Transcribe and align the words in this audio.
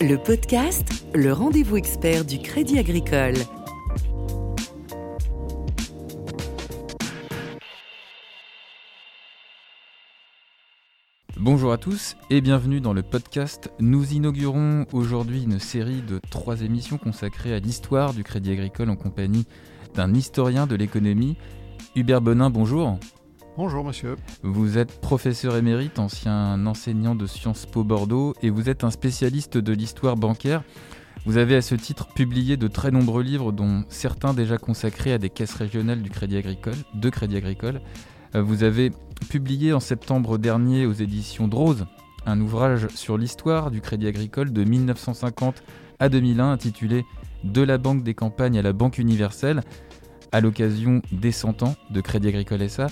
Le 0.00 0.14
podcast, 0.16 1.06
le 1.12 1.32
rendez-vous 1.32 1.76
expert 1.76 2.24
du 2.24 2.38
Crédit 2.38 2.78
Agricole. 2.78 3.34
Bonjour 11.36 11.72
à 11.72 11.78
tous 11.78 12.16
et 12.30 12.40
bienvenue 12.40 12.80
dans 12.80 12.92
le 12.92 13.02
podcast. 13.02 13.72
Nous 13.80 14.12
inaugurons 14.12 14.86
aujourd'hui 14.92 15.42
une 15.42 15.58
série 15.58 16.02
de 16.02 16.20
trois 16.30 16.62
émissions 16.62 16.98
consacrées 16.98 17.52
à 17.52 17.58
l'histoire 17.58 18.14
du 18.14 18.22
Crédit 18.22 18.52
Agricole 18.52 18.90
en 18.90 18.96
compagnie 18.96 19.46
d'un 19.94 20.14
historien 20.14 20.68
de 20.68 20.76
l'économie. 20.76 21.36
Hubert 21.96 22.20
Bonin, 22.20 22.50
bonjour. 22.50 23.00
Bonjour 23.58 23.82
monsieur. 23.82 24.14
Vous 24.44 24.78
êtes 24.78 25.00
professeur 25.00 25.56
émérite, 25.56 25.98
ancien 25.98 26.64
enseignant 26.64 27.16
de 27.16 27.26
Sciences 27.26 27.66
Po 27.66 27.82
Bordeaux 27.82 28.32
et 28.40 28.50
vous 28.50 28.70
êtes 28.70 28.84
un 28.84 28.92
spécialiste 28.92 29.58
de 29.58 29.72
l'histoire 29.72 30.14
bancaire. 30.14 30.62
Vous 31.26 31.38
avez 31.38 31.56
à 31.56 31.60
ce 31.60 31.74
titre 31.74 32.06
publié 32.06 32.56
de 32.56 32.68
très 32.68 32.92
nombreux 32.92 33.24
livres 33.24 33.50
dont 33.50 33.82
certains 33.88 34.32
déjà 34.32 34.58
consacrés 34.58 35.12
à 35.12 35.18
des 35.18 35.28
caisses 35.28 35.54
régionales 35.54 36.02
du 36.02 36.08
Crédit 36.08 36.36
Agricole, 36.36 36.76
de 36.94 37.10
Crédit 37.10 37.36
Agricole. 37.36 37.80
Euh, 38.36 38.42
vous 38.42 38.62
avez 38.62 38.92
publié 39.28 39.72
en 39.72 39.80
septembre 39.80 40.38
dernier 40.38 40.86
aux 40.86 40.92
éditions 40.92 41.48
Drose 41.48 41.86
un 42.26 42.40
ouvrage 42.40 42.86
sur 42.94 43.18
l'histoire 43.18 43.72
du 43.72 43.80
Crédit 43.80 44.06
Agricole 44.06 44.52
de 44.52 44.62
1950 44.62 45.64
à 45.98 46.08
2001 46.08 46.52
intitulé 46.52 47.04
De 47.42 47.62
la 47.62 47.76
Banque 47.76 48.04
des 48.04 48.14
campagnes 48.14 48.56
à 48.56 48.62
la 48.62 48.72
Banque 48.72 48.98
universelle 48.98 49.62
à 50.30 50.40
l'occasion 50.40 51.02
des 51.10 51.32
100 51.32 51.64
ans 51.64 51.74
de 51.90 52.00
Crédit 52.00 52.28
Agricole 52.28 52.70
SA 52.70 52.86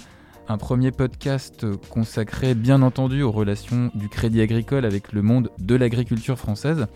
un 0.48 0.58
premier 0.58 0.92
podcast 0.92 1.66
consacré 1.90 2.54
bien 2.54 2.82
entendu 2.82 3.22
aux 3.22 3.32
relations 3.32 3.90
du 3.94 4.08
crédit 4.08 4.40
agricole 4.40 4.84
avec 4.84 5.12
le 5.12 5.22
monde 5.22 5.50
de 5.58 5.74
l'agriculture 5.74 6.38
française. 6.38 6.86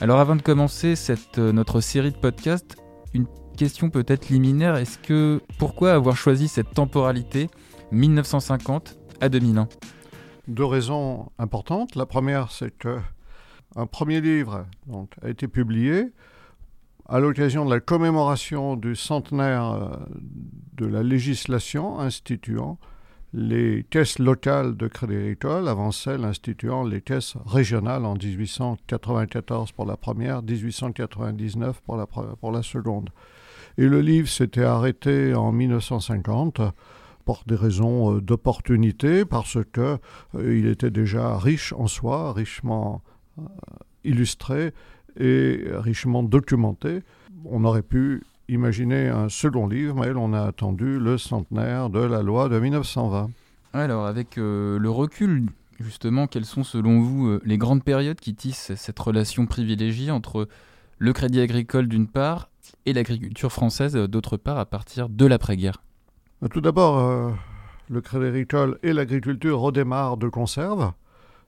Alors 0.00 0.20
avant 0.20 0.36
de 0.36 0.42
commencer 0.42 0.96
cette, 0.96 1.38
euh, 1.38 1.52
notre 1.52 1.80
série 1.80 2.10
de 2.10 2.16
podcasts, 2.16 2.76
une 3.14 3.26
question 3.56 3.90
peut-être 3.90 4.28
liminaire, 4.28 4.76
est-ce 4.76 4.98
que 4.98 5.40
pourquoi 5.58 5.92
avoir 5.92 6.16
choisi 6.16 6.48
cette 6.48 6.72
temporalité 6.72 7.48
1950 7.92 8.98
à 9.20 9.28
2001 9.28 9.68
Deux 10.48 10.64
raisons 10.64 11.30
importantes. 11.38 11.96
La 11.96 12.06
première, 12.06 12.50
c'est 12.50 12.76
que 12.76 12.98
un 13.76 13.86
premier 13.86 14.20
livre 14.20 14.66
a 15.22 15.28
été 15.28 15.48
publié 15.48 16.06
à 17.08 17.18
l'occasion 17.18 17.64
de 17.64 17.70
la 17.70 17.80
commémoration 17.80 18.76
du 18.76 18.94
centenaire 18.94 19.72
euh, 19.72 19.96
de 20.74 20.86
la 20.86 21.02
législation 21.02 21.98
instituant 21.98 22.78
les 23.32 23.84
caisses 23.88 24.18
locales 24.18 24.76
de 24.76 24.88
Crédit 24.88 25.16
Agricole 25.16 25.68
avant 25.68 25.92
celles 25.92 26.24
instituant 26.24 26.84
les 26.84 27.00
caisses 27.00 27.36
régionales 27.46 28.04
en 28.04 28.14
1894 28.14 29.72
pour 29.72 29.86
la 29.86 29.96
première, 29.96 30.42
1899 30.42 31.80
pour 31.82 31.96
la, 31.96 32.06
pour 32.06 32.50
la 32.50 32.62
seconde. 32.62 33.10
Et 33.78 33.86
le 33.86 34.00
livre 34.00 34.28
s'était 34.28 34.64
arrêté 34.64 35.34
en 35.34 35.52
1950 35.52 36.60
pour 37.24 37.42
des 37.46 37.54
raisons 37.54 38.16
euh, 38.16 38.20
d'opportunité, 38.20 39.24
parce 39.24 39.58
que 39.72 39.98
euh, 40.34 40.58
il 40.58 40.66
était 40.66 40.90
déjà 40.90 41.38
riche 41.38 41.72
en 41.72 41.86
soi, 41.86 42.32
richement 42.32 43.02
euh, 43.38 43.42
illustré 44.04 44.72
et 45.18 45.64
richement 45.70 46.22
documenté. 46.22 47.02
On 47.44 47.64
aurait 47.64 47.82
pu 47.82 48.22
imaginer 48.50 49.08
un 49.08 49.28
second 49.28 49.66
livre, 49.68 49.94
mais 49.94 50.12
on 50.14 50.32
a 50.32 50.42
attendu 50.42 50.98
le 50.98 51.18
centenaire 51.18 51.88
de 51.88 52.00
la 52.00 52.22
loi 52.22 52.48
de 52.48 52.58
1920. 52.58 53.30
Alors, 53.72 54.06
avec 54.06 54.38
euh, 54.38 54.78
le 54.78 54.90
recul, 54.90 55.46
justement, 55.78 56.26
quelles 56.26 56.44
sont 56.44 56.64
selon 56.64 57.00
vous 57.00 57.28
euh, 57.28 57.40
les 57.44 57.58
grandes 57.58 57.84
périodes 57.84 58.18
qui 58.18 58.34
tissent 58.34 58.74
cette 58.74 58.98
relation 58.98 59.46
privilégiée 59.46 60.10
entre 60.10 60.48
le 60.98 61.12
crédit 61.12 61.40
agricole 61.40 61.86
d'une 61.86 62.08
part 62.08 62.50
et 62.86 62.92
l'agriculture 62.92 63.52
française 63.52 63.96
euh, 63.96 64.08
d'autre 64.08 64.36
part 64.36 64.58
à 64.58 64.66
partir 64.66 65.08
de 65.08 65.26
l'après-guerre? 65.26 65.82
Tout 66.50 66.60
d'abord, 66.60 67.34
le 67.90 68.00
crédit 68.00 68.24
agricole 68.24 68.78
et 68.82 68.94
l'agriculture 68.94 69.60
redémarrent 69.60 70.16
de 70.16 70.28
conserve. 70.28 70.92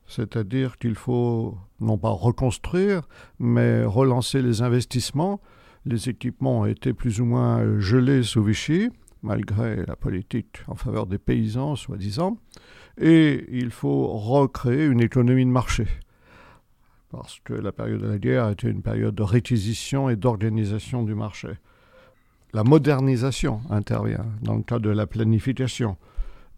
C'est-à-dire 0.06 0.76
qu'il 0.76 0.94
faut 0.94 1.56
non 1.80 1.96
pas 1.96 2.10
reconstruire, 2.10 3.08
mais 3.38 3.84
relancer 3.84 4.42
les 4.42 4.60
investissements 4.60 5.40
les 5.84 6.08
équipements 6.08 6.60
ont 6.60 6.66
été 6.66 6.92
plus 6.92 7.20
ou 7.20 7.24
moins 7.24 7.78
gelés 7.80 8.22
sous 8.22 8.42
Vichy, 8.42 8.90
malgré 9.22 9.84
la 9.86 9.96
politique 9.96 10.62
en 10.68 10.74
faveur 10.74 11.06
des 11.06 11.18
paysans, 11.18 11.76
soi-disant, 11.76 12.38
et 13.00 13.46
il 13.50 13.70
faut 13.70 14.06
recréer 14.06 14.84
une 14.86 15.00
économie 15.00 15.44
de 15.44 15.50
marché. 15.50 15.86
Parce 17.10 17.40
que 17.44 17.52
la 17.52 17.72
période 17.72 18.00
de 18.00 18.08
la 18.08 18.18
guerre 18.18 18.48
était 18.48 18.70
une 18.70 18.82
période 18.82 19.14
de 19.14 19.22
réquisition 19.22 20.08
et 20.08 20.16
d'organisation 20.16 21.02
du 21.02 21.14
marché. 21.14 21.48
La 22.54 22.64
modernisation 22.64 23.60
intervient 23.70 24.26
dans 24.42 24.56
le 24.56 24.62
cadre 24.62 24.86
de 24.86 24.90
la 24.90 25.06
planification. 25.06 25.96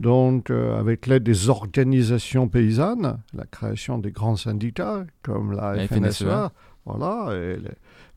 Donc, 0.01 0.51
euh, 0.51 0.79
avec 0.79 1.07
l'aide 1.07 1.23
des 1.23 1.49
organisations 1.49 2.49
paysannes, 2.49 3.19
la 3.33 3.47
création 3.47 3.99
des 3.99 4.11
grands 4.11 4.35
syndicats 4.37 5.07
comme 5.23 5.53
la, 5.53 5.75
la 5.75 5.87
FNSEA, 5.87 6.53
voilà, 6.87 7.35
et 7.35 7.57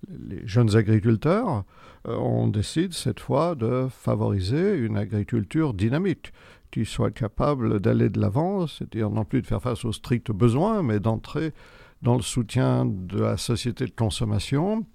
les, 0.09 0.45
jeunes 0.45 0.75
agriculteurs, 0.75 1.63
euh, 2.07 2.15
on 2.17 2.47
décide 2.47 2.93
cette 2.93 3.19
fois 3.19 3.55
de 3.55 3.87
favoriser 3.89 4.75
une 4.75 4.97
agriculture 4.97 5.73
dynamique 5.73 6.33
qui 6.71 6.85
soit 6.85 7.11
capable 7.11 7.79
d'aller 7.79 8.09
de 8.09 8.19
l'avant, 8.19 8.67
c'est-à-dire 8.67 9.09
non 9.09 9.23
plus 9.23 9.41
de 9.41 9.47
faire 9.47 9.61
face 9.61 9.85
aux 9.85 9.93
stricts 9.93 10.31
besoins, 10.31 10.83
mais 10.83 10.99
d'entrer 10.99 11.53
dans 12.01 12.15
le 12.15 12.21
soutien 12.21 12.85
de 12.85 13.19
la 13.19 13.37
société 13.37 13.85
de 13.85 13.91
consommation, 13.91 14.85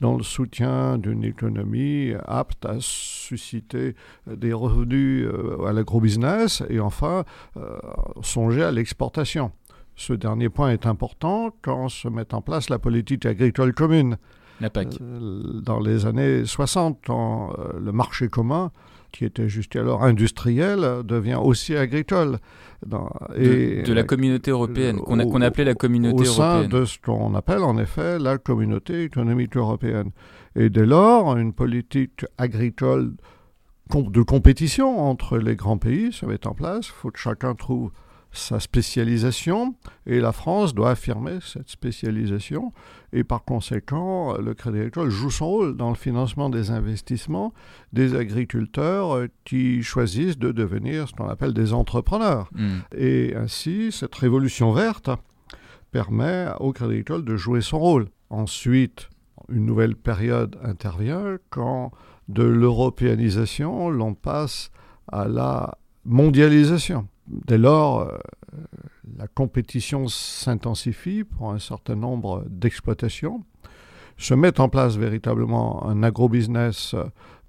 dans 0.00 0.16
le 0.16 0.22
soutien 0.22 0.98
d'une 0.98 1.24
économie 1.24 2.12
apte 2.26 2.64
à 2.64 2.76
susciter 2.80 3.94
des 4.26 4.52
revenus 4.52 5.26
euh, 5.26 5.66
à 5.66 5.72
l'agrobusiness 5.72 6.62
et 6.68 6.80
enfin 6.80 7.24
euh, 7.56 7.78
songer 8.22 8.62
à 8.62 8.70
l'exportation. 8.70 9.52
Ce 9.96 10.12
dernier 10.12 10.50
point 10.50 10.70
est 10.70 10.86
important 10.86 11.50
quand 11.62 11.88
se 11.88 12.06
met 12.08 12.34
en 12.34 12.42
place 12.42 12.68
la 12.68 12.78
politique 12.78 13.24
agricole 13.24 13.72
commune. 13.72 14.18
La 14.60 14.70
PAC. 14.70 14.98
Euh, 15.00 15.60
dans 15.62 15.80
les 15.80 16.06
années 16.06 16.44
60, 16.44 17.00
quand 17.06 17.52
euh, 17.58 17.78
le 17.80 17.92
marché 17.92 18.28
commun, 18.28 18.72
qui 19.10 19.24
était 19.24 19.48
jusqu'alors 19.48 20.02
industriel, 20.02 21.02
devient 21.04 21.38
aussi 21.42 21.74
agricole. 21.74 22.38
et 23.36 23.82
de, 23.82 23.92
la 23.92 24.02
communauté 24.02 24.50
européenne, 24.50 24.98
qu'on 24.98 25.40
appelait 25.40 25.64
la 25.64 25.74
communauté 25.74 26.24
européenne. 26.24 26.58
Au 26.58 26.62
sein 26.62 26.68
de 26.68 26.84
ce 26.84 26.98
qu'on 26.98 27.34
appelle 27.34 27.62
en 27.62 27.78
effet 27.78 28.18
la 28.18 28.36
communauté 28.36 29.04
économique 29.04 29.56
européenne. 29.56 30.10
Et 30.54 30.68
dès 30.68 30.86
lors, 30.86 31.36
une 31.38 31.54
politique 31.54 32.26
agricole 32.36 33.14
de 33.94 34.22
compétition 34.22 35.00
entre 35.00 35.38
les 35.38 35.56
grands 35.56 35.78
pays 35.78 36.12
se 36.12 36.26
met 36.26 36.46
en 36.46 36.54
place. 36.54 36.88
Il 36.88 36.92
faut 36.92 37.10
que 37.10 37.18
chacun 37.18 37.54
trouve 37.54 37.92
sa 38.36 38.60
spécialisation 38.60 39.74
et 40.06 40.20
la 40.20 40.32
France 40.32 40.74
doit 40.74 40.90
affirmer 40.90 41.38
cette 41.40 41.68
spécialisation 41.68 42.72
et 43.12 43.24
par 43.24 43.44
conséquent 43.44 44.36
le 44.38 44.54
Crédit 44.54 44.78
Agricole 44.78 45.10
joue 45.10 45.30
son 45.30 45.46
rôle 45.46 45.76
dans 45.76 45.88
le 45.88 45.96
financement 45.96 46.50
des 46.50 46.70
investissements 46.70 47.52
des 47.92 48.14
agriculteurs 48.14 49.26
qui 49.44 49.82
choisissent 49.82 50.38
de 50.38 50.52
devenir 50.52 51.08
ce 51.08 51.14
qu'on 51.14 51.28
appelle 51.28 51.54
des 51.54 51.72
entrepreneurs. 51.72 52.48
Mm. 52.52 52.78
Et 52.96 53.34
ainsi 53.36 53.92
cette 53.92 54.14
révolution 54.14 54.72
verte 54.72 55.10
permet 55.90 56.48
au 56.60 56.72
Crédit 56.72 56.92
Agricole 56.92 57.24
de 57.24 57.36
jouer 57.36 57.60
son 57.60 57.78
rôle. 57.78 58.08
Ensuite, 58.30 59.08
une 59.48 59.66
nouvelle 59.66 59.96
période 59.96 60.56
intervient 60.62 61.38
quand 61.50 61.92
de 62.28 62.42
l'européanisation 62.42 63.88
l'on 63.88 64.14
passe 64.14 64.70
à 65.08 65.28
la 65.28 65.78
mondialisation. 66.04 67.06
Dès 67.28 67.58
lors, 67.58 68.00
euh, 68.00 68.18
la 69.18 69.26
compétition 69.26 70.08
s'intensifie 70.08 71.24
pour 71.24 71.52
un 71.52 71.58
certain 71.58 71.96
nombre 71.96 72.44
d'exploitations. 72.48 73.44
Se 74.16 74.34
met 74.34 74.60
en 74.60 74.68
place 74.68 74.96
véritablement 74.96 75.86
un 75.86 76.02
agrobusiness 76.02 76.94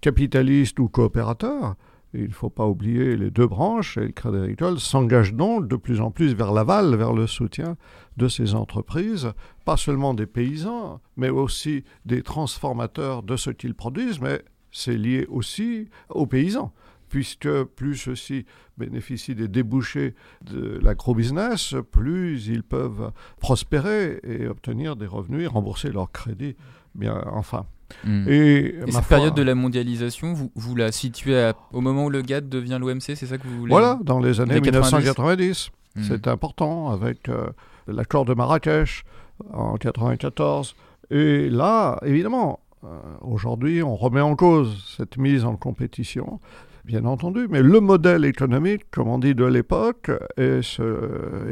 capitaliste 0.01 0.79
ou 0.79 0.89
coopérateur. 0.89 1.75
il 2.13 2.29
ne 2.29 2.33
faut 2.33 2.49
pas 2.49 2.65
oublier 2.65 3.15
les 3.15 3.31
deux 3.31 3.47
branches, 3.47 3.97
et 3.97 4.05
le 4.05 4.11
Crédit 4.11 4.37
Agricole 4.37 4.79
s'engage 4.79 5.33
donc 5.33 5.67
de 5.67 5.75
plus 5.75 6.01
en 6.01 6.11
plus 6.11 6.33
vers 6.33 6.51
l'aval, 6.51 6.95
vers 6.95 7.13
le 7.13 7.27
soutien 7.27 7.77
de 8.17 8.27
ces 8.27 8.55
entreprises, 8.55 9.31
pas 9.65 9.77
seulement 9.77 10.13
des 10.13 10.25
paysans, 10.25 10.99
mais 11.15 11.29
aussi 11.29 11.83
des 12.05 12.23
transformateurs 12.23 13.23
de 13.23 13.35
ce 13.35 13.49
qu'ils 13.49 13.75
produisent, 13.75 14.19
mais 14.19 14.41
c'est 14.71 14.97
lié 14.97 15.25
aussi 15.29 15.89
aux 16.09 16.25
paysans 16.25 16.73
puisque 17.09 17.63
plus 17.63 17.95
ceux-ci 17.95 18.45
bénéficient 18.77 19.35
des 19.35 19.47
débouchés 19.47 20.15
de 20.45 20.79
l'agro-business, 20.81 21.75
plus 21.91 22.47
ils 22.47 22.63
peuvent 22.63 23.11
prospérer 23.39 24.19
et 24.23 24.47
obtenir 24.47 24.95
des 24.95 25.07
revenus 25.07 25.43
et 25.43 25.47
rembourser 25.47 25.91
leurs 25.91 26.11
crédits. 26.11 26.55
Bien, 26.95 27.23
enfin. 27.31 27.65
Hmm. 28.03 28.25
Et, 28.27 28.75
cette 28.89 29.05
période 29.05 29.35
de 29.35 29.41
la 29.41 29.55
mondialisation, 29.55 30.33
vous, 30.33 30.51
vous 30.55 30.75
la 30.75 30.91
situez 30.91 31.51
au 31.71 31.79
moment 31.79 32.05
où 32.05 32.09
le 32.09 32.21
GATT 32.21 32.49
devient 32.49 32.77
l'OMC, 32.79 33.15
c'est 33.15 33.25
ça 33.25 33.37
que 33.37 33.47
vous 33.47 33.59
voulez 33.59 33.71
Voilà, 33.71 33.99
dans 34.03 34.19
les 34.19 34.41
années 34.41 34.59
1990. 34.59 35.69
Hmm. 35.95 36.03
C'est 36.03 36.27
important 36.27 36.91
avec 36.91 37.29
euh, 37.29 37.47
l'accord 37.87 38.25
de 38.25 38.33
Marrakech, 38.33 39.05
en 39.51 39.73
1994. 39.73 40.75
Et 41.09 41.49
là, 41.49 41.99
évidemment, 42.03 42.59
euh, 42.83 42.99
aujourd'hui, 43.21 43.81
on 43.81 43.95
remet 43.95 44.21
en 44.21 44.35
cause 44.35 44.95
cette 44.97 45.17
mise 45.17 45.45
en 45.45 45.55
compétition, 45.55 46.39
bien 46.87 47.05
entendu, 47.05 47.47
mais 47.49 47.61
le 47.61 47.79
modèle 47.81 48.25
économique, 48.25 48.89
comme 48.89 49.09
on 49.09 49.19
dit 49.19 49.35
de 49.35 49.45
l'époque, 49.45 50.09
est, 50.37 50.81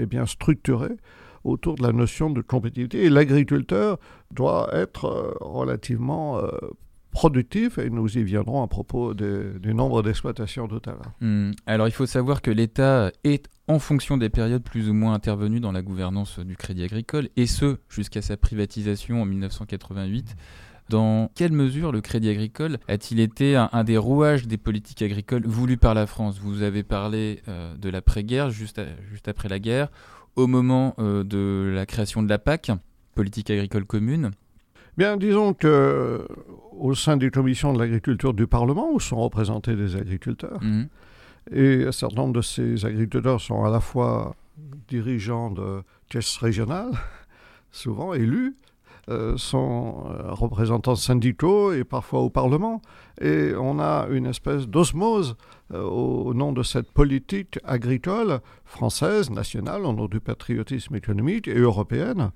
bien 0.07 0.25
structuré 0.25 0.89
autour 1.43 1.75
de 1.75 1.83
la 1.83 1.91
notion 1.91 2.29
de 2.29 2.41
compétitivité. 2.41 3.03
Et 3.03 3.09
l'agriculteur 3.09 3.99
doit 4.31 4.69
être 4.73 5.05
euh, 5.05 5.33
relativement 5.41 6.39
euh, 6.39 6.49
productif 7.11 7.77
et 7.77 7.89
nous 7.89 8.17
y 8.17 8.23
viendrons 8.23 8.63
à 8.63 8.67
propos 8.67 9.13
du 9.13 9.73
nombre 9.73 10.03
d'exploitations 10.03 10.67
tout 10.67 10.81
à 10.85 10.91
l'heure. 10.91 11.13
Alors 11.65 11.87
il 11.87 11.93
faut 11.93 12.05
savoir 12.05 12.41
que 12.41 12.51
l'État 12.51 13.11
est 13.23 13.47
en 13.67 13.79
fonction 13.79 14.17
des 14.17 14.29
périodes 14.29 14.63
plus 14.63 14.89
ou 14.89 14.93
moins 14.93 15.13
intervenues 15.13 15.61
dans 15.61 15.71
la 15.71 15.81
gouvernance 15.81 16.39
du 16.39 16.57
crédit 16.57 16.83
agricole 16.83 17.29
et 17.37 17.47
ce 17.47 17.77
jusqu'à 17.89 18.21
sa 18.21 18.35
privatisation 18.35 19.21
en 19.21 19.25
1988. 19.25 20.35
Dans 20.89 21.31
quelle 21.33 21.51
mesure 21.51 21.91
le 21.91 22.01
crédit 22.01 22.29
agricole 22.29 22.77
a-t-il 22.87 23.19
été 23.19 23.55
un, 23.55 23.83
des 23.83 23.97
rouages 23.97 24.47
des 24.47 24.57
politiques 24.57 25.01
agricoles 25.01 25.45
voulues 25.45 25.77
par 25.77 25.95
la 25.95 26.05
France? 26.05 26.39
Vous 26.39 26.61
avez 26.61 26.83
parlé 26.83 27.41
euh, 27.47 27.75
de 27.75 27.89
l'après-guerre, 27.89 28.51
juste, 28.51 28.79
juste 29.09 29.27
après 29.27 29.49
la 29.49 29.59
guerre, 29.59 29.89
au 30.35 30.45
moment 30.45 30.93
euh, 30.99 31.23
de 31.23 31.71
la 31.73 31.85
création 31.85 32.21
de 32.21 32.29
la 32.29 32.37
PAC, 32.37 32.71
politique 33.15 33.49
agricole 33.49 33.85
commune. 33.85 34.31
Bien, 34.97 35.17
disons 35.17 35.53
que 35.53 36.27
au 36.71 36.93
sein 36.93 37.17
des 37.17 37.31
commissions 37.31 37.73
de 37.73 37.79
l'agriculture 37.79 38.33
du 38.33 38.47
Parlement, 38.47 38.91
où 38.91 38.99
sont 38.99 39.17
représentés 39.17 39.75
des 39.75 39.95
agriculteurs, 39.95 40.61
mhm. 40.61 40.87
et 41.51 41.85
un 41.85 41.91
certain 41.91 42.17
nombre 42.17 42.33
de 42.33 42.41
ces 42.41 42.85
agriculteurs 42.85 43.41
sont 43.41 43.65
à 43.65 43.69
la 43.69 43.79
fois 43.79 44.35
dirigeants 44.87 45.49
de 45.49 45.81
caisses 46.09 46.37
régionales, 46.37 46.91
souvent 47.71 48.13
élus, 48.13 48.55
sont 49.37 50.05
euh, 50.09 50.31
représentants 50.31 50.95
syndicaux 50.95 51.71
et 51.73 51.83
parfois 51.83 52.21
au 52.21 52.29
Parlement. 52.29 52.81
Et 53.21 53.53
on 53.55 53.79
a 53.79 54.07
une 54.09 54.25
espèce 54.25 54.67
d'osmose 54.67 55.35
euh, 55.73 55.83
au 55.83 56.33
nom 56.33 56.51
de 56.51 56.63
cette 56.63 56.91
politique 56.91 57.59
agricole 57.63 58.39
française, 58.65 59.29
nationale, 59.29 59.85
au 59.85 59.93
nom 59.93 60.07
du 60.07 60.19
patriotisme 60.19 60.95
économique 60.95 61.47
et 61.47 61.57
européenne. 61.57 62.31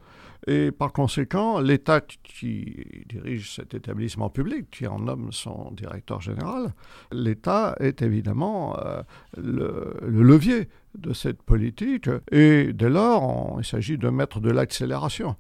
Et 0.48 0.72
par 0.72 0.94
conséquent, 0.94 1.60
l'État 1.60 2.02
qui 2.02 3.04
dirige 3.08 3.54
cet 3.54 3.74
établissement 3.74 4.30
public, 4.30 4.70
qui 4.72 4.88
en 4.88 5.00
nomme 5.00 5.32
son 5.32 5.72
directeur 5.72 6.22
général, 6.22 6.74
l'État 7.12 7.76
est 7.80 8.02
évidemment 8.02 8.78
le, 9.38 9.98
levier 10.02 10.70
de 10.98 11.12
cette 11.12 11.42
politique. 11.44 12.10
Et 12.32 12.72
dès 12.72 12.90
lors, 12.90 13.58
il 13.60 13.66
s'agit 13.66 13.98
de 13.98 14.08
mettre 14.10 14.40
de 14.40 14.50
l'accélération. 14.50 15.36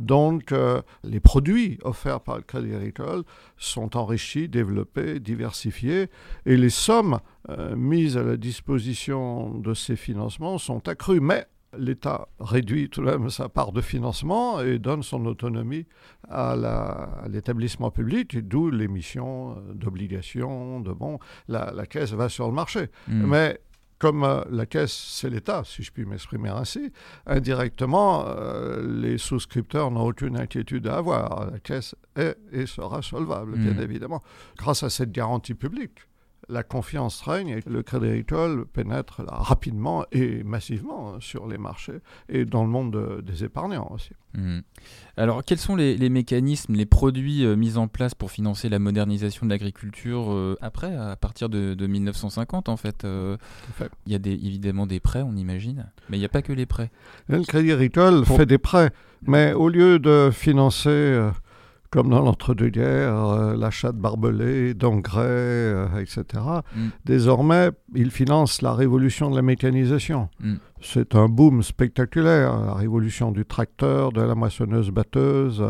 Donc, 0.00 0.52
euh, 0.52 0.80
les 1.04 1.20
produits 1.20 1.78
offerts 1.84 2.20
par 2.20 2.36
le 2.36 2.42
Crédit 2.42 2.74
Agricole 2.74 3.22
sont 3.56 3.96
enrichis, 3.96 4.48
développés, 4.48 5.20
diversifiés, 5.20 6.08
et 6.46 6.56
les 6.56 6.70
sommes 6.70 7.20
euh, 7.50 7.76
mises 7.76 8.16
à 8.16 8.22
la 8.22 8.36
disposition 8.36 9.54
de 9.58 9.74
ces 9.74 9.96
financements 9.96 10.58
sont 10.58 10.88
accrues. 10.88 11.20
Mais 11.20 11.46
l'État 11.76 12.28
réduit 12.40 12.88
tout 12.88 13.02
de 13.02 13.06
même 13.06 13.30
sa 13.30 13.48
part 13.48 13.72
de 13.72 13.80
financement 13.80 14.60
et 14.60 14.78
donne 14.78 15.02
son 15.02 15.24
autonomie 15.26 15.86
à, 16.28 16.56
l'établissement 17.28 17.90
public, 17.90 18.38
d'où 18.48 18.70
l'émission 18.70 19.52
euh, 19.52 19.74
d'obligations, 19.74 20.80
de 20.80 20.92
bons. 20.92 21.18
La, 21.48 21.86
caisse 21.86 22.12
va 22.12 22.28
sur 22.28 22.46
le 22.46 22.54
marché. 22.54 22.88
Mmh. 23.08 23.26
Mais 23.26 23.60
comme 24.00 24.24
euh, 24.24 24.40
la 24.50 24.66
caisse, 24.66 24.92
c'est 24.92 25.28
l'État, 25.28 25.62
si 25.64 25.82
je 25.82 25.92
puis 25.92 26.06
m'exprimer 26.06 26.48
ainsi, 26.48 26.90
indirectement, 27.26 28.24
euh, 28.26 28.82
les 28.82 29.18
souscripteurs 29.18 29.90
n'ont 29.90 30.06
aucune 30.06 30.36
inquiétude 30.36 30.88
à 30.88 30.96
avoir. 30.96 31.50
La 31.50 31.58
caisse 31.60 31.94
est 32.16 32.36
et 32.50 32.66
sera 32.66 33.02
solvable, 33.02 33.56
bien 33.58 33.74
mmh. 33.74 33.82
évidemment, 33.82 34.22
grâce 34.56 34.82
à 34.82 34.90
cette 34.90 35.12
garantie 35.12 35.54
publique 35.54 36.00
la 36.48 36.62
confiance 36.62 37.20
règne 37.22 37.48
et 37.48 37.60
le 37.68 37.82
Crédit 37.82 38.06
Agricole 38.06 38.66
pénètre 38.66 39.22
rapidement 39.26 40.04
et 40.12 40.42
massivement 40.42 41.20
sur 41.20 41.46
les 41.46 41.58
marchés 41.58 42.00
et 42.28 42.44
dans 42.44 42.62
le 42.62 42.70
monde 42.70 43.22
des 43.22 43.44
épargnants 43.44 43.88
aussi. 43.90 44.10
Mmh. 44.34 44.60
Alors, 45.16 45.44
quels 45.44 45.58
sont 45.58 45.74
les, 45.76 46.08
mécanismes, 46.08 46.74
les 46.74 46.86
produits 46.86 47.44
euh, 47.44 47.56
mis 47.56 47.76
en 47.76 47.88
place 47.88 48.14
pour 48.14 48.30
financer 48.30 48.68
la 48.68 48.78
modernisation 48.78 49.44
de 49.44 49.50
l'agriculture 49.50 50.32
euh, 50.32 50.56
après, 50.60 50.94
à 50.94 51.16
partir 51.16 51.48
de, 51.48 51.74
1950 51.86 52.68
en 52.68 52.76
fait, 52.76 53.04
euh, 53.04 53.36
Il 54.06 54.12
y 54.12 54.14
a 54.14 54.18
des, 54.18 54.32
évidemment 54.32 54.86
des 54.86 55.00
prêts, 55.00 55.22
on 55.22 55.34
imagine, 55.34 55.90
mais 56.08 56.16
il 56.16 56.20
n'y 56.20 56.26
a 56.26 56.30
pas 56.30 56.42
que 56.42 56.52
les 56.52 56.66
prêts. 56.66 56.90
Le 57.28 57.42
Crédit 57.42 57.72
Agricole 57.72 58.24
fait 58.24 58.46
des 58.46 58.58
prêts, 58.58 58.90
mais 59.22 59.52
au 59.52 59.68
lieu 59.68 59.98
de 59.98 60.30
financer 60.32 61.30
comme 61.90 62.08
dans 62.08 62.22
l'entre-deux-guerres, 62.22 63.16
euh, 63.16 63.56
l'achat 63.56 63.92
de 63.92 63.98
barbelés, 63.98 64.74
d'engrais, 64.74 65.22
euh, 65.24 65.86
etc. 65.98 66.42
Mm. 66.74 66.88
Désormais, 67.04 67.70
il 67.94 68.10
finance 68.10 68.62
la 68.62 68.72
révolution 68.74 69.30
de 69.30 69.36
la 69.36 69.42
mécanisation. 69.42 70.28
Mm. 70.40 70.54
C'est 70.80 71.14
un 71.16 71.28
boom 71.28 71.62
spectaculaire, 71.62 72.58
la 72.60 72.74
révolution 72.74 73.32
du 73.32 73.44
tracteur, 73.44 74.12
de 74.12 74.22
la 74.22 74.34
moissonneuse-batteuse, 74.34 75.64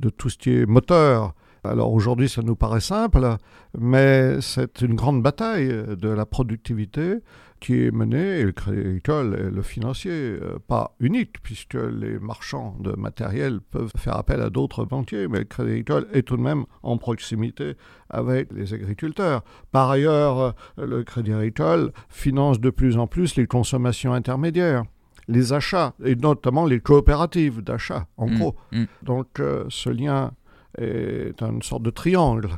de 0.00 0.10
tout 0.10 0.28
ce 0.28 0.38
qui 0.38 0.50
est 0.50 0.66
moteur. 0.66 1.34
Alors 1.64 1.92
aujourd'hui, 1.92 2.28
ça 2.28 2.42
nous 2.42 2.56
paraît 2.56 2.80
simple, 2.80 3.36
mais 3.78 4.40
c'est 4.40 4.80
une 4.80 4.94
grande 4.94 5.22
bataille 5.22 5.68
de 5.68 6.08
la 6.08 6.26
productivité 6.26 7.18
qui 7.60 7.84
est 7.84 7.90
mené, 7.90 8.40
et 8.40 8.44
le 8.44 8.52
crédit 8.52 8.80
agricole 8.80 9.34
est 9.38 9.50
le 9.54 9.62
financier, 9.62 10.10
euh, 10.12 10.58
pas 10.66 10.96
unique, 10.98 11.42
puisque 11.42 11.74
les 11.74 12.18
marchands 12.18 12.74
de 12.80 12.92
matériel 12.92 13.60
peuvent 13.60 13.92
faire 13.96 14.16
appel 14.16 14.40
à 14.40 14.48
d'autres 14.48 14.84
banquiers, 14.86 15.28
mais 15.28 15.40
le 15.40 15.44
crédit 15.44 15.72
agricole 15.72 16.06
est 16.12 16.22
tout 16.22 16.38
de 16.38 16.42
même 16.42 16.64
en 16.82 16.96
proximité 16.96 17.74
avec 18.08 18.50
les 18.52 18.72
agriculteurs. 18.72 19.44
Par 19.72 19.90
ailleurs, 19.90 20.38
euh, 20.40 20.52
le 20.78 21.04
crédit 21.04 21.32
agricole 21.32 21.92
finance 22.08 22.58
de 22.60 22.70
plus 22.70 22.96
en 22.96 23.06
plus 23.06 23.36
les 23.36 23.46
consommations 23.46 24.14
intermédiaires 24.14 24.84
les 25.28 25.52
achats, 25.52 25.94
et 26.04 26.16
notamment 26.16 26.66
les 26.66 26.80
coopératives 26.80 27.62
d'achat, 27.62 28.08
en 28.16 28.26
mmh, 28.26 28.38
gros. 28.38 28.56
Mmh. 28.72 28.84
Donc 29.04 29.38
euh, 29.38 29.64
ce 29.68 29.88
lien 29.88 30.32
est 30.78 31.42
une 31.42 31.62
sorte 31.62 31.82
de 31.82 31.90
triangle 31.90 32.48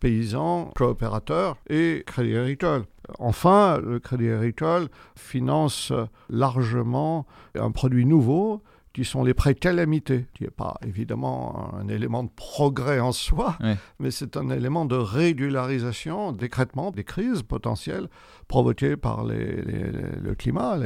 paysans, 0.00 0.72
coopérateurs 0.76 1.56
et 1.68 2.04
Crédit 2.06 2.36
Agricole. 2.36 2.84
Enfin, 3.18 3.78
le 3.78 3.98
Crédit 3.98 4.30
Agricole 4.30 4.88
finance 5.16 5.92
largement 6.28 7.26
un 7.58 7.70
produit 7.70 8.04
nouveau 8.04 8.62
qui 8.96 9.04
sont 9.04 9.24
les 9.24 9.34
prêts 9.34 9.54
calamités, 9.54 10.24
qui 10.32 10.44
n'est 10.44 10.50
pas 10.50 10.78
évidemment 10.82 11.70
un 11.78 11.86
élément 11.86 12.24
de 12.24 12.30
progrès 12.34 12.98
en 12.98 13.12
soi, 13.12 13.58
mais 13.98 14.10
c'est 14.10 14.38
un 14.38 14.48
élément 14.48 14.86
de 14.86 14.96
régularisation, 14.96 16.32
d'écrètement 16.32 16.92
des 16.92 17.04
crises 17.04 17.42
potentielles 17.42 18.08
provoquées 18.48 18.96
par 18.96 19.22
le 19.22 20.32
climat. 20.34 20.78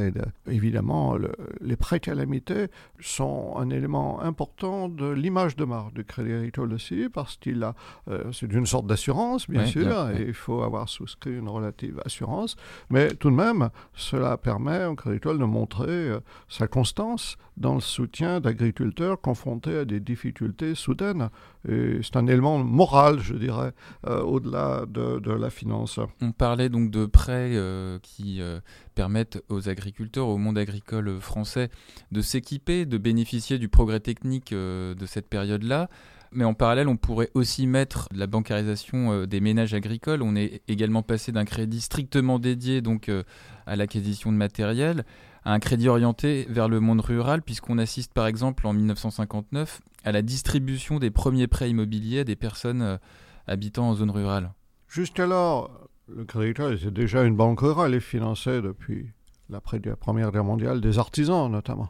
évidemment, 0.47 1.15
les 1.61 1.77
prêts 1.77 2.01
calamités 2.01 2.67
sont 2.99 3.53
un 3.57 3.69
élément 3.69 4.21
important 4.21 4.89
de 4.89 5.09
l'image 5.09 5.55
de 5.55 5.63
marque 5.63 5.93
du 5.93 6.03
Crédit 6.03 6.33
Agricole 6.33 6.73
aussi, 6.73 7.07
parce 7.07 7.37
qu'il 7.37 7.63
a, 7.63 7.75
euh, 8.09 8.29
c'est 8.33 8.51
une 8.51 8.65
sorte 8.65 8.87
d'assurance, 8.87 9.49
bien 9.49 9.65
sûr, 9.65 10.09
et 10.09 10.25
il 10.27 10.33
faut 10.33 10.63
avoir 10.63 10.89
souscrit 10.89 11.37
une 11.37 11.47
relative 11.47 12.01
assurance, 12.03 12.57
mais 12.89 13.13
tout 13.13 13.29
de 13.29 13.35
même, 13.35 13.69
cela 13.93 14.35
permet 14.35 14.83
au 14.83 14.95
Crédit 14.95 15.15
Agricole 15.15 15.39
de 15.39 15.45
montrer 15.45 15.87
euh, 15.87 16.19
sa 16.49 16.67
constance 16.67 17.37
dans 17.55 17.75
le 17.75 17.79
soutien 17.79 18.00
d'agriculteurs 18.41 19.19
confrontés 19.21 19.77
à 19.77 19.85
des 19.85 19.99
difficultés 19.99 20.75
soudaines. 20.75 21.29
C'est 21.65 22.15
un 22.15 22.27
élément 22.27 22.59
moral, 22.59 23.19
je 23.19 23.35
dirais, 23.35 23.71
euh, 24.07 24.21
au-delà 24.21 24.85
de, 24.87 25.31
la 25.31 25.49
finance. 25.49 25.99
On 26.21 26.31
parlait 26.31 26.69
donc 26.69 26.91
de 26.91 27.05
prêts 27.05 27.51
euh, 27.53 27.99
qui 28.01 28.41
euh, 28.41 28.59
permettent 28.95 29.43
aux 29.49 29.69
agriculteurs, 29.69 30.27
au 30.27 30.37
monde 30.37 30.57
agricole 30.57 31.19
français, 31.19 31.69
de 32.11 32.21
s'équiper, 32.21 32.85
de 32.85 32.97
bénéficier 32.97 33.57
du 33.59 33.69
progrès 33.69 33.99
technique 33.99 34.53
de 34.53 35.05
cette 35.05 35.27
période-là. 35.27 35.89
Mais 36.33 36.45
en 36.45 36.53
parallèle, 36.53 36.87
on 36.87 36.95
pourrait 36.95 37.29
aussi 37.33 37.67
mettre 37.67 38.07
la 38.15 38.25
bancarisation 38.25 39.25
des 39.25 39.41
ménages 39.41 39.73
agricoles. 39.73 40.21
On 40.21 40.35
est 40.35 40.61
également 40.69 41.03
passé 41.03 41.33
d'un 41.33 41.43
crédit 41.43 41.81
strictement 41.81 42.39
dédié 42.39 42.81
donc 42.81 43.11
à 43.65 43.75
l'acquisition 43.75 44.31
de 44.31 44.37
matériel 44.37 45.03
un 45.43 45.59
crédit 45.59 45.89
orienté 45.89 46.45
vers 46.49 46.69
le 46.69 46.79
monde 46.79 47.01
rural, 47.01 47.41
puisqu'on 47.41 47.77
assiste 47.77 48.13
par 48.13 48.27
exemple 48.27 48.67
en 48.67 48.73
1959 48.73 49.81
à 50.03 50.11
la 50.11 50.21
distribution 50.21 50.99
des 50.99 51.11
premiers 51.11 51.47
prêts 51.47 51.69
immobiliers 51.69 52.19
à 52.19 52.23
des 52.23 52.35
personnes 52.35 52.81
euh, 52.81 52.97
habitant 53.47 53.89
en 53.89 53.95
zone 53.95 54.11
rurale. 54.11 54.53
Jusqu'alors, 54.87 55.71
le 56.07 56.25
Crédit 56.25 56.49
Agricole 56.49 56.75
était 56.75 56.91
déjà 56.91 57.23
une 57.23 57.35
banque 57.35 57.61
rurale 57.61 57.93
et 57.95 57.99
finançait 57.99 58.61
depuis 58.61 59.11
la 59.49 59.61
Première 59.61 60.31
Guerre 60.31 60.43
mondiale 60.43 60.81
des 60.81 60.99
artisans 60.99 61.51
notamment. 61.51 61.89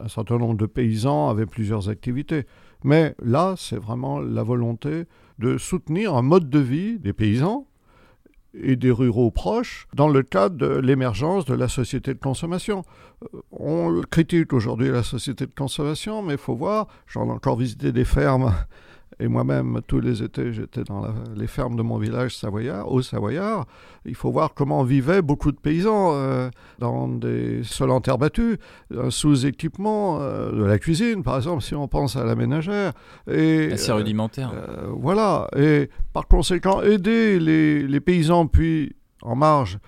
Un 0.00 0.08
certain 0.08 0.38
nombre 0.38 0.56
de 0.56 0.66
paysans 0.66 1.28
avaient 1.28 1.46
plusieurs 1.46 1.88
activités. 1.88 2.46
Mais 2.82 3.14
là, 3.22 3.54
c'est 3.56 3.78
vraiment 3.78 4.18
la 4.18 4.42
volonté 4.42 5.04
de 5.38 5.56
soutenir 5.56 6.14
un 6.14 6.22
mode 6.22 6.50
de 6.50 6.58
vie 6.58 6.98
des 6.98 7.12
paysans 7.12 7.66
et 8.62 8.76
des 8.76 8.90
ruraux 8.90 9.30
proches 9.30 9.86
dans 9.94 10.08
le 10.08 10.22
cadre 10.22 10.56
de 10.56 10.78
l'émergence 10.78 11.44
de 11.44 11.54
la 11.54 11.68
société 11.68 12.14
de 12.14 12.18
consommation. 12.18 12.84
Euh, 13.22 13.40
on 13.50 14.02
critique 14.10 14.52
aujourd'hui 14.52 14.90
la 14.90 15.02
société 15.02 15.46
de 15.46 15.54
consommation, 15.54 16.22
mais 16.22 16.34
il 16.34 16.38
faut 16.38 16.54
voir, 16.54 16.88
j'en 17.06 17.26
ai 17.28 17.32
encore 17.32 17.56
visité 17.56 17.92
des 17.92 18.04
fermes 18.04 18.54
et 19.20 19.28
moi-même, 19.28 19.80
tous 19.86 20.00
les 20.00 20.22
étés, 20.22 20.52
j'étais 20.52 20.82
dans 20.84 21.06
les 21.36 21.46
fermes 21.46 21.76
de 21.76 21.82
mon 21.82 21.98
village 21.98 22.36
savoyard, 22.36 22.90
au 22.90 23.02
Savoyard. 23.02 23.66
Il 24.04 24.14
faut 24.14 24.30
voir 24.30 24.54
comment 24.54 24.82
vivaient 24.82 25.22
beaucoup 25.22 25.52
de 25.52 25.56
paysans 25.56 26.12
euh, 26.14 26.50
dans 26.78 27.08
des 27.08 27.62
sols 27.62 27.90
en 27.90 28.00
terre 28.00 28.18
battue, 28.18 28.58
un 28.96 29.10
sous-équipement 29.10 30.18
euh, 30.20 30.50
de 30.50 30.64
la 30.64 30.78
cuisine, 30.78 31.22
par 31.22 31.36
exemple, 31.36 31.62
si 31.62 31.74
on 31.74 31.86
pense 31.86 32.16
à 32.16 32.24
la 32.24 32.34
ménagère. 32.34 32.92
Et, 33.30 33.72
Assez 33.72 33.92
rudimentaire. 33.92 34.52
voilà. 34.90 35.48
Et 35.56 35.90
par 36.12 36.26
conséquent, 36.26 36.82
aider 36.82 37.38
les, 37.38 37.86
les 37.86 38.00
paysans, 38.00 38.46
puis 38.46 38.96
en 39.22 39.36
marge, 39.36 39.78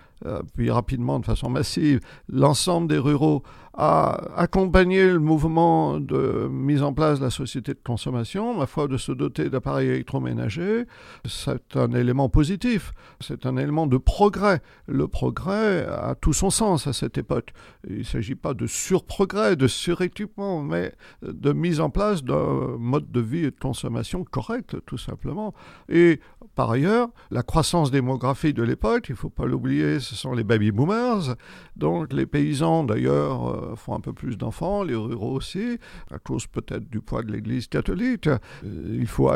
puis 0.54 0.70
rapidement, 0.70 1.20
de 1.20 1.24
façon 1.24 1.50
massive, 1.50 2.00
l'ensemble 2.28 2.88
des 2.88 2.98
ruraux 2.98 3.42
a 3.76 4.40
accompagné 4.40 5.12
le 5.12 5.18
mouvement 5.18 6.00
de 6.00 6.48
mise 6.50 6.82
en 6.82 6.94
place 6.94 7.18
de 7.18 7.24
la 7.24 7.30
société 7.30 7.74
de 7.74 7.80
consommation, 7.84 8.56
ma 8.56 8.66
foi 8.66 8.88
de 8.88 8.96
se 8.96 9.12
doter 9.12 9.50
d'appareils 9.50 9.88
électroménagers. 9.88 10.86
C'est 11.26 11.76
un 11.76 11.92
élément 11.92 12.30
positif, 12.30 12.92
c'est 13.20 13.44
un 13.44 13.56
élément 13.56 13.86
de 13.86 13.98
progrès. 13.98 14.62
Le 14.86 15.08
progrès 15.08 15.86
a 15.86 16.14
tout 16.14 16.32
son 16.32 16.48
sens 16.48 16.86
à 16.86 16.94
cette 16.94 17.18
époque. 17.18 17.52
Il 17.88 17.98
ne 17.98 18.02
s'agit 18.02 18.34
pas 18.34 18.54
de 18.54 18.66
surprogrès, 18.66 19.56
de 19.56 19.66
suréquipement, 19.66 20.62
mais 20.62 20.94
de 21.22 21.52
mise 21.52 21.80
en 21.80 21.90
place 21.90 22.24
d'un 22.24 22.76
mode 22.78 23.10
de 23.10 23.20
vie 23.20 23.44
et 23.44 23.50
de 23.50 23.60
consommation 23.60 24.24
correct, 24.24 24.76
tout 24.86 24.98
simplement. 24.98 25.52
Et 25.90 26.20
par 26.54 26.70
ailleurs, 26.70 27.08
la 27.30 27.42
croissance 27.42 27.90
démographique 27.90 28.54
de 28.54 28.62
l'époque, 28.62 29.08
il 29.08 29.12
ne 29.12 29.16
faut 29.18 29.28
pas 29.28 29.44
l'oublier, 29.44 30.00
ce 30.00 30.14
sont 30.14 30.32
les 30.32 30.44
baby 30.44 30.72
boomers. 30.72 31.36
Donc 31.76 32.14
les 32.14 32.24
paysans, 32.24 32.84
d'ailleurs, 32.84 33.48
euh, 33.48 33.65
font 33.74 33.94
un 33.94 34.00
peu 34.00 34.12
plus 34.12 34.36
d'enfants, 34.36 34.82
les 34.82 34.94
ruraux 34.94 35.34
aussi, 35.34 35.78
à 36.10 36.18
cause 36.18 36.46
peut-être 36.46 36.88
du 36.88 37.00
poids 37.00 37.22
de 37.22 37.32
l'Église 37.32 37.66
catholique. 37.66 38.26
Euh, 38.28 38.38
il 38.64 39.06
faut 39.06 39.30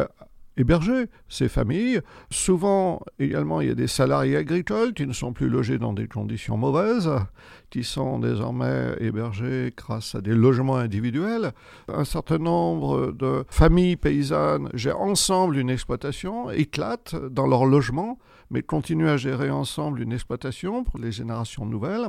héberger 0.57 1.07
ces 1.29 1.49
familles. 1.49 2.01
Souvent, 2.31 3.01
également, 3.19 3.61
il 3.61 3.69
y 3.69 3.71
a 3.71 3.75
des 3.75 3.87
salariés 3.87 4.37
agricoles 4.37 4.93
qui 4.93 5.07
ne 5.07 5.13
sont 5.13 5.33
plus 5.33 5.49
logés 5.49 5.79
dans 5.79 5.93
des 5.93 6.07
conditions 6.07 6.57
mauvaises, 6.57 7.11
qui 7.71 7.85
sont 7.85 8.19
désormais 8.19 8.95
hébergés 9.01 9.73
grâce 9.77 10.15
à 10.15 10.21
des 10.21 10.35
logements 10.35 10.77
individuels. 10.77 11.53
Un 11.89 12.05
certain 12.05 12.39
nombre 12.39 13.13
de 13.13 13.45
familles 13.49 13.97
paysannes 13.97 14.69
gèrent 14.75 15.01
ensemble 15.01 15.57
une 15.57 15.71
exploitation, 15.71 16.51
éclatent 16.51 17.17
dans 17.17 17.47
leur 17.47 17.65
logement, 17.65 18.19
mais 18.51 18.63
continuent 18.63 19.09
à 19.09 19.17
gérer 19.17 19.51
ensemble 19.51 20.01
une 20.01 20.13
exploitation 20.13 20.85
pour 20.85 20.99
les 20.99 21.13
générations 21.13 21.65
nouvelles. 21.65 22.09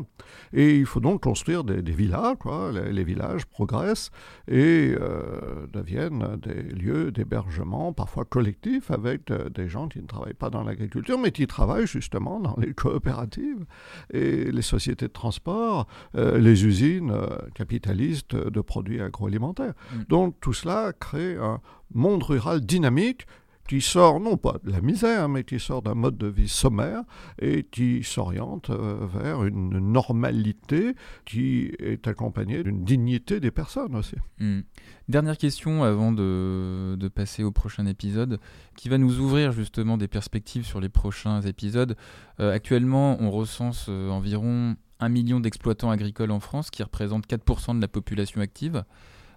Et 0.53 0.75
il 0.77 0.85
faut 0.85 0.99
donc 0.99 1.21
construire 1.21 1.63
des, 1.63 1.81
villas, 1.91 2.35
quoi. 2.39 2.71
Les, 2.71 3.03
villages 3.03 3.45
progressent 3.45 4.11
et 4.47 4.95
euh, 4.99 5.67
deviennent 5.71 6.37
des 6.37 6.63
lieux 6.63 7.11
d'hébergement, 7.11 7.93
parfois 7.93 8.25
collectifs, 8.25 8.91
avec 8.91 9.31
euh, 9.31 9.49
des 9.49 9.67
gens 9.67 9.87
qui 9.87 10.01
ne 10.01 10.07
travaillent 10.07 10.33
pas 10.33 10.49
dans 10.49 10.63
l'agriculture, 10.63 11.17
mais 11.19 11.31
qui 11.31 11.45
travaillent 11.47 11.87
justement 11.87 12.39
dans 12.39 12.55
les 12.57 12.73
coopératives 12.75 13.65
et 14.11 14.51
les 14.51 14.61
sociétés 14.61 15.07
de 15.07 15.13
transport, 15.13 15.87
euh, 16.15 16.37
les 16.37 16.65
usines 16.65 17.13
capitalistes 17.53 18.35
de 18.35 18.61
produits 18.61 19.01
agroalimentaires. 19.01 19.73
Mm. 19.93 20.03
Donc 20.09 20.35
tout 20.41 20.53
cela 20.53 20.93
crée 20.99 21.35
un 21.37 21.59
monde 21.93 22.23
rural 22.23 22.61
dynamique 22.61 23.27
qui 23.67 23.81
sort 23.81 24.19
non 24.19 24.37
pas 24.37 24.57
de 24.63 24.71
la 24.71 24.81
misère, 24.81 25.29
mais 25.29 25.43
qui 25.43 25.59
sort 25.59 25.81
d'un 25.81 25.93
mode 25.93 26.17
de 26.17 26.27
vie 26.27 26.49
sommaire 26.49 27.03
et 27.41 27.63
qui 27.63 28.03
s'oriente 28.03 28.69
euh, 28.69 29.07
vers 29.13 29.43
une 29.45 29.79
normalité 29.79 30.95
qui 31.25 31.71
est 31.79 32.07
accompagnée 32.07 32.63
d'une 32.63 32.83
dignité 32.83 33.39
des 33.39 33.51
personnes 33.51 33.95
aussi. 33.95 34.15
Hmm. 34.39 34.61
Dernière 35.07 35.37
question 35.37 35.83
avant 35.83 36.11
de, 36.11 36.97
passer 37.13 37.43
au 37.43 37.51
prochain 37.51 37.85
épisode, 37.85 38.39
qui 38.75 38.89
va 38.89 38.97
nous 38.97 39.19
ouvrir 39.19 39.51
justement 39.51 39.97
des 39.97 40.07
perspectives 40.07 40.65
sur 40.65 40.79
les 40.79 40.89
prochains 40.89 41.41
épisodes. 41.41 41.95
Euh, 42.39 42.53
actuellement, 42.53 43.17
on 43.19 43.29
recense 43.31 43.87
euh, 43.89 44.09
environ 44.09 44.75
un 44.99 45.09
million 45.09 45.39
d'exploitants 45.39 45.91
agricoles 45.91 46.31
en 46.31 46.39
France, 46.39 46.69
qui 46.69 46.83
représentent 46.83 47.27
4% 47.27 47.75
de 47.75 47.81
la 47.81 47.87
population 47.87 48.41
active. 48.41 48.83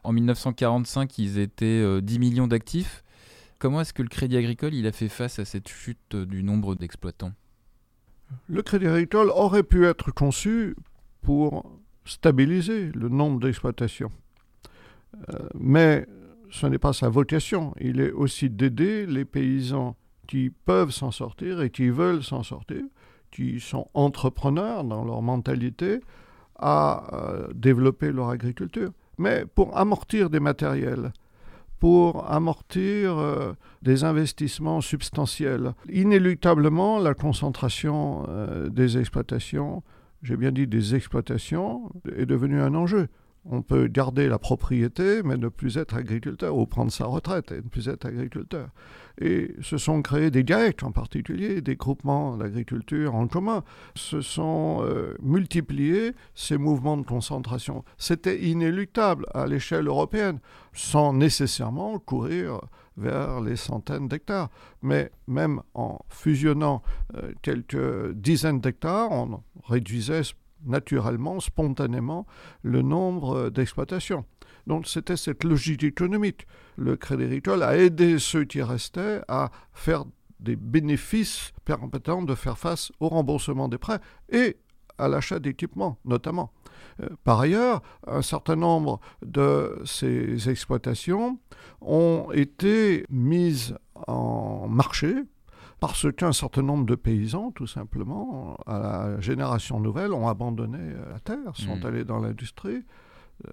En 0.02 0.12
1945, 0.12 1.18
ils 1.18 1.38
étaient 1.38 2.02
10 2.02 2.18
millions 2.18 2.46
d'actifs. 2.46 3.03
Comment 3.64 3.80
est-ce 3.80 3.94
que 3.94 4.02
le 4.02 4.10
Crédit 4.10 4.36
Agricole 4.36 4.74
a 4.84 4.92
fait 4.92 5.08
face 5.08 5.38
à 5.38 5.46
cette 5.46 5.68
chute 5.68 6.14
du 6.14 6.42
nombre 6.42 6.74
d'exploitants? 6.74 7.32
Le 8.46 8.60
Crédit 8.60 8.86
Agricole 8.86 9.30
aurait 9.30 9.62
pu 9.62 9.86
être 9.86 10.10
conçu 10.10 10.76
pour 11.22 11.64
stabiliser 12.04 12.92
le 12.92 13.08
nombre 13.08 13.40
d'exploitations. 13.40 14.12
Euh, 15.30 15.48
mais 15.58 16.06
ce 16.50 16.66
n'est 16.66 16.76
pas 16.76 16.92
sa 16.92 17.08
vocation. 17.08 17.74
Il 17.80 18.02
est 18.02 18.10
aussi 18.10 18.50
d'aider 18.50 19.06
les 19.06 19.24
paysans 19.24 19.96
qui 20.26 20.50
peuvent 20.50 20.90
s'en 20.90 21.10
sortir 21.10 21.62
et 21.62 21.70
qui 21.70 21.88
veulent 21.88 22.22
s'en 22.22 22.42
sortir, 22.42 22.82
qui 23.30 23.60
sont 23.60 23.88
entrepreneurs 23.94 24.84
dans 24.84 25.06
leur 25.06 25.22
mentalité, 25.22 26.00
à 26.56 27.14
euh, 27.14 27.48
développer 27.54 28.12
leur 28.12 28.28
agriculture. 28.28 28.90
Mais 29.16 29.46
pour 29.46 29.74
amortir 29.74 30.28
des 30.28 30.40
matériels, 30.40 31.14
pour 31.84 32.32
amortir 32.32 33.18
euh, 33.18 33.52
des 33.82 34.04
investissements 34.04 34.80
substantiels. 34.80 35.74
Inéluctablement, 35.92 36.98
la 36.98 37.12
concentration 37.12 38.24
euh, 38.26 38.70
des 38.70 38.96
exploitations, 38.96 39.82
j'ai 40.22 40.38
bien 40.38 40.50
dit 40.50 40.66
des 40.66 40.94
exploitations, 40.94 41.92
est 42.16 42.24
devenue 42.24 42.58
un 42.58 42.74
enjeu. 42.74 43.08
On 43.46 43.60
peut 43.60 43.88
garder 43.88 44.28
la 44.28 44.38
propriété, 44.38 45.22
mais 45.22 45.36
ne 45.36 45.48
plus 45.48 45.76
être 45.76 45.96
agriculteur, 45.96 46.56
ou 46.56 46.66
prendre 46.66 46.90
sa 46.90 47.04
retraite 47.04 47.52
et 47.52 47.56
ne 47.56 47.68
plus 47.68 47.88
être 47.88 48.06
agriculteur. 48.06 48.68
Et 49.20 49.54
se 49.60 49.76
sont 49.76 50.00
créés 50.00 50.30
des 50.30 50.44
GAEC 50.44 50.82
en 50.82 50.92
particulier, 50.92 51.60
des 51.60 51.76
groupements 51.76 52.36
d'agriculture 52.38 53.14
en 53.14 53.26
commun. 53.26 53.62
Se 53.94 54.22
sont 54.22 54.78
euh, 54.82 55.14
multipliés 55.22 56.12
ces 56.34 56.56
mouvements 56.56 56.96
de 56.96 57.04
concentration. 57.04 57.84
C'était 57.98 58.42
inéluctable 58.42 59.26
à 59.34 59.46
l'échelle 59.46 59.88
européenne, 59.88 60.40
sans 60.72 61.12
nécessairement 61.12 61.98
courir 61.98 62.60
vers 62.96 63.40
les 63.40 63.56
centaines 63.56 64.08
d'hectares. 64.08 64.50
Mais 64.82 65.10
même 65.26 65.60
en 65.74 65.98
fusionnant 66.08 66.82
euh, 67.16 67.32
quelques 67.42 68.12
dizaines 68.12 68.60
d'hectares, 68.60 69.12
on 69.12 69.42
réduisait 69.66 70.22
naturellement, 70.64 71.40
spontanément, 71.40 72.26
le 72.62 72.82
nombre 72.82 73.50
d'exploitations. 73.50 74.24
Donc 74.66 74.86
c'était 74.86 75.16
cette 75.16 75.44
logique 75.44 75.84
économique. 75.84 76.46
Le 76.76 76.96
Crédit 76.96 77.24
Agricole 77.24 77.62
a 77.62 77.76
aidé 77.76 78.18
ceux 78.18 78.44
qui 78.44 78.62
restaient 78.62 79.20
à 79.28 79.50
faire 79.72 80.04
des 80.40 80.56
bénéfices 80.56 81.52
permettant 81.64 82.22
de 82.22 82.34
faire 82.34 82.58
face 82.58 82.92
au 83.00 83.08
remboursement 83.08 83.68
des 83.68 83.78
prêts 83.78 84.00
et 84.30 84.56
à 84.98 85.08
l'achat 85.08 85.38
d'équipements 85.38 85.98
notamment. 86.04 86.52
Euh, 87.02 87.08
par 87.24 87.40
ailleurs, 87.40 87.82
un 88.06 88.22
certain 88.22 88.56
nombre 88.56 89.00
de 89.24 89.80
ces 89.84 90.48
exploitations 90.48 91.38
ont 91.80 92.28
été 92.32 93.04
mises 93.10 93.76
en 94.06 94.68
marché 94.68 95.24
parce 95.86 96.10
qu'un 96.14 96.32
certain 96.32 96.62
nombre 96.62 96.86
de 96.86 96.94
paysans, 96.94 97.50
tout 97.50 97.66
simplement, 97.66 98.56
à 98.66 98.78
la 98.78 99.20
génération 99.20 99.80
nouvelle, 99.80 100.14
ont 100.14 100.28
abandonné 100.28 100.78
la 101.12 101.20
terre, 101.20 101.54
sont 101.54 101.76
mmh. 101.76 101.86
allés 101.86 102.04
dans 102.04 102.20
l'industrie, 102.20 102.82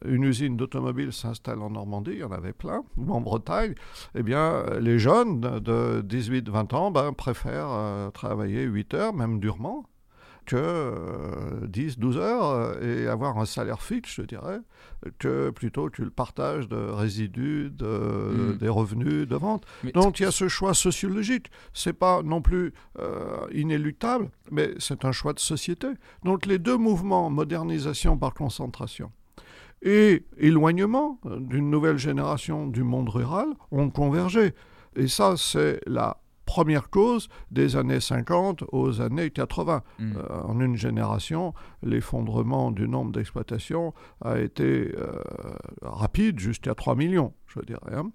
une 0.05 0.23
usine 0.23 0.55
d'automobile 0.55 1.11
s'installe 1.11 1.61
en 1.61 1.71
Normandie, 1.71 2.11
il 2.13 2.19
y 2.19 2.23
en 2.23 2.31
avait 2.31 2.53
plein, 2.53 2.83
ou 2.95 3.11
en 3.11 3.19
Bretagne, 3.19 3.75
eh 4.15 4.23
bien, 4.23 4.63
les 4.79 4.97
jeunes 4.97 5.41
de 5.41 6.01
18-20 6.07 6.73
ans 6.73 6.89
ben, 6.89 7.11
préfèrent 7.11 7.67
euh, 7.69 8.09
travailler 8.11 8.63
8 8.63 8.93
heures, 8.93 9.13
même 9.13 9.41
durement, 9.41 9.83
que 10.45 11.65
10-12 11.65 12.17
euh, 12.17 12.19
heures 12.19 12.50
euh, 12.50 13.03
et 13.03 13.07
avoir 13.07 13.38
un 13.38 13.45
salaire 13.45 13.81
fixe, 13.81 14.15
je 14.15 14.21
dirais, 14.24 14.60
que 15.19 15.50
plutôt 15.50 15.89
que 15.89 16.01
le 16.01 16.10
partage 16.10 16.67
de 16.67 16.75
résidus, 16.75 17.71
de, 17.71 17.86
hmm. 17.86 18.57
des 18.57 18.69
revenus 18.69 19.27
de 19.27 19.36
vente. 19.36 19.65
Donc 19.93 20.19
il 20.19 20.24
y 20.24 20.25
a 20.25 20.31
ce 20.31 20.48
choix 20.48 20.74
sociologique. 20.74 21.48
C'est 21.74 21.93
pas 21.93 22.21
non 22.24 22.41
plus 22.41 22.74
inéluctable, 23.51 24.29
mais 24.51 24.71
c'est 24.77 25.05
un 25.05 25.12
choix 25.12 25.33
de 25.33 25.39
société. 25.39 25.88
Donc 26.24 26.45
les 26.45 26.60
deux 26.60 26.77
mouvements, 26.77 27.29
modernisation 27.29 28.17
par 28.17 28.33
concentration, 28.33 29.12
et 29.81 30.25
éloignement 30.38 31.19
d'une 31.25 31.69
nouvelle 31.69 31.98
génération 31.98 32.67
du 32.67 32.83
monde 32.83 33.10
rural 33.10 33.48
ont 33.71 33.89
convergé. 33.89 34.53
Et 34.95 35.07
ça, 35.07 35.36
c'est 35.38 35.79
la 35.88 36.17
première 36.51 36.89
cause 36.89 37.29
des 37.50 37.77
années 37.77 38.01
50 38.01 38.65
aux 38.74 39.00
années 39.00 39.29
80. 39.29 39.84
Hmm. 40.00 40.12
Euh, 40.17 40.41
en 40.43 40.60
une 40.60 40.75
génération, 40.75 41.53
l'effondrement 41.81 42.72
du 42.72 42.89
nombre 42.89 43.13
d'exploitations 43.13 43.93
a 44.20 44.38
été 44.38 44.93
euh, 44.98 45.13
rapide, 45.81 46.39
jusqu'à 46.39 46.75
3 46.75 46.96
millions, 46.96 47.31
je 47.48 47.62
dirais. 47.62 47.96
Hein. 47.96 48.12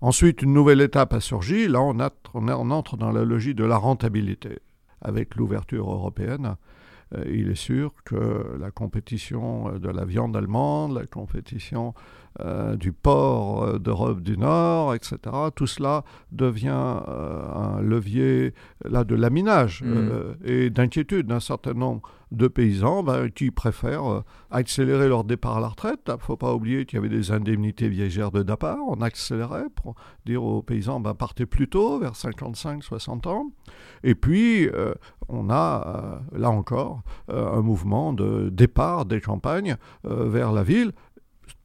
Ensuite, 0.00 0.42
une 0.42 0.52
nouvelle 0.52 0.80
étape 0.80 1.12
a 1.12 1.20
surgi. 1.20 1.68
Là, 1.68 1.80
on, 1.80 1.96
on 2.34 2.70
entre 2.72 2.96
dans 2.96 3.12
la 3.12 3.24
logique 3.24 3.54
de 3.54 3.64
la 3.64 3.76
rentabilité 3.76 4.58
avec 5.00 5.36
l'ouverture 5.36 5.88
européenne, 5.88 6.56
il 7.26 7.50
est 7.50 7.54
sûr 7.54 7.92
que 8.04 8.56
la 8.58 8.70
compétition 8.70 9.68
euh, 9.68 9.78
de 9.78 9.88
la 9.88 10.04
viande 10.04 10.36
allemande, 10.36 10.94
la 10.94 11.06
compétition 11.06 11.94
euh, 12.40 12.76
du 12.76 12.92
porc 12.92 13.78
d'Europe 13.78 14.20
du 14.20 14.36
Nord, 14.36 14.94
etc., 14.94 15.18
tout 15.54 15.66
cela 15.66 16.04
devient 16.32 16.68
un 16.70 17.80
levier 17.80 18.54
là, 18.84 19.04
de 19.04 19.14
laminage 19.14 19.82
mmh. 19.82 20.44
et 20.44 20.70
d'inquiétude 20.70 21.28
d'un 21.28 21.38
certain 21.38 21.74
nombre 21.74 22.02
de 22.34 22.48
paysans 22.48 23.02
ben, 23.02 23.30
qui 23.30 23.50
préfèrent 23.50 24.22
accélérer 24.50 25.08
leur 25.08 25.24
départ 25.24 25.58
à 25.58 25.60
la 25.60 25.68
retraite. 25.68 26.00
Il 26.08 26.12
ne 26.12 26.18
faut 26.18 26.36
pas 26.36 26.54
oublier 26.54 26.84
qu'il 26.84 26.96
y 26.96 26.98
avait 26.98 27.14
des 27.14 27.32
indemnités 27.32 27.88
viagères 27.88 28.30
de 28.30 28.42
départ. 28.42 28.78
On 28.86 29.00
accélérait 29.00 29.68
pour 29.74 29.94
dire 30.26 30.42
aux 30.42 30.62
paysans 30.62 31.00
ben, 31.00 31.14
partez 31.14 31.46
plus 31.46 31.68
tôt, 31.68 31.98
vers 31.98 32.12
55-60 32.12 33.28
ans. 33.28 33.50
Et 34.02 34.14
puis, 34.14 34.68
on 35.28 35.50
a, 35.50 36.20
là 36.32 36.50
encore, 36.50 37.02
euh, 37.30 37.52
un 37.52 37.62
mouvement 37.62 38.12
de 38.12 38.48
départ 38.50 39.04
des 39.04 39.20
campagnes 39.20 39.76
euh, 40.04 40.28
vers 40.28 40.52
la 40.52 40.62
ville, 40.62 40.92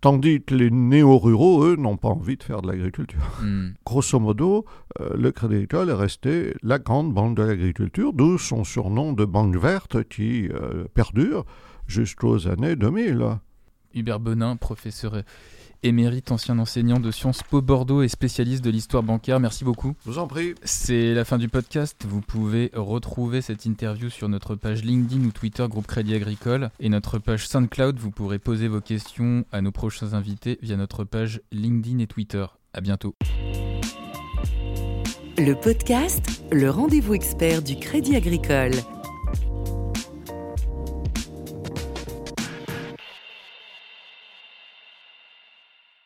tandis 0.01 0.41
que 0.41 0.55
les 0.55 0.71
néo-ruraux, 0.71 1.63
eux, 1.65 1.75
n'ont 1.75 1.98
pas 1.98 2.09
envie 2.09 2.38
de 2.38 2.43
faire 2.43 2.62
de 2.62 2.67
l'agriculture. 2.67 3.19
Hmm. 3.41 3.69
Grosso 3.86 4.19
modo, 4.19 4.65
euh, 5.00 5.09
le 5.17 5.31
Crédit 5.31 5.55
Agricole 5.55 5.89
est 5.89 5.93
resté 5.93 6.53
la 6.63 6.79
grande 6.79 7.13
banque 7.13 7.36
de 7.36 7.43
l'agriculture, 7.43 8.13
d'où 8.13 8.38
son 8.38 8.63
surnom 8.63 9.13
de 9.13 9.25
banque 9.25 9.57
verte 9.57 10.03
qui 10.07 10.50
perdure 10.93 11.45
jusqu'aux 11.88 12.48
années 12.48 12.75
2000. 12.75 13.39
Hubert 13.93 14.19
Benin, 14.19 14.55
professeur 14.55 15.24
émérite, 15.83 16.31
ancien 16.31 16.59
enseignant 16.59 17.00
de 17.00 17.12
Sciences 17.12 17.43
Po 17.43 17.62
Bordeaux 17.62 18.01
et 18.01 18.07
spécialiste 18.07 18.63
de 18.63 18.69
l'histoire 18.69 19.03
bancaire. 19.03 19.39
Merci 19.39 19.63
beaucoup. 19.63 19.95
Je 20.05 20.12
vous 20.12 20.19
en 20.19 20.27
prie. 20.27 20.55
C'est 20.63 21.13
la 21.13 21.25
fin 21.25 21.38
du 21.38 21.50
podcast. 21.50 22.03
Vous 22.07 22.21
pouvez 22.21 22.71
retrouver 22.74 23.41
cette 23.41 23.65
interview 23.65 24.09
sur 24.09 24.29
notre 24.29 24.55
page 24.55 24.83
LinkedIn 24.83 25.25
ou 25.25 25.31
Twitter 25.31 25.65
Groupe 25.69 25.88
Crédit 25.88 26.15
Agricole 26.15 26.69
et 26.79 26.89
notre 26.89 27.19
page 27.19 27.48
SoundCloud. 27.48 28.00
Vous 28.00 28.12
pourrez 28.12 28.39
poser 28.39 28.67
vos 28.67 28.81
questions 28.81 29.45
à 29.51 29.62
nos 29.62 29.71
prochains 29.71 30.13
invités 30.13 30.59
via 30.62 30.77
notre 30.77 31.03
page 31.03 31.41
LinkedIn 31.51 32.00
et 32.00 32.07
Twitter. 32.07 32.45
À 32.74 32.81
bientôt. 32.81 33.15
Le 35.38 35.53
podcast, 35.53 36.43
le 36.51 36.69
rendez-vous 36.69 37.13
expert 37.13 37.62
du 37.62 37.77
Crédit 37.77 38.15
Agricole. 38.15 38.74